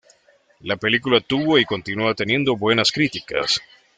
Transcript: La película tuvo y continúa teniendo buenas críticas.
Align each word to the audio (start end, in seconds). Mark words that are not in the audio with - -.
La 0.61 0.77
película 0.77 1.21
tuvo 1.21 1.59
y 1.59 1.65
continúa 1.65 2.15
teniendo 2.15 2.55
buenas 2.57 2.91
críticas. 2.91 3.61